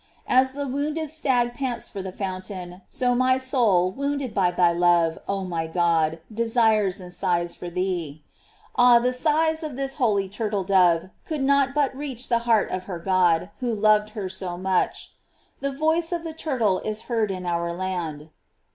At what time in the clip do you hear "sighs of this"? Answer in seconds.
9.13-9.97